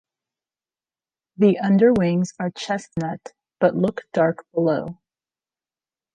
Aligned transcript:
The 1.37 1.59
underwings 1.59 2.33
are 2.39 2.49
chestnut, 2.49 3.33
but 3.59 3.75
look 3.75 4.01
dark 4.13 4.43
below. 4.51 4.97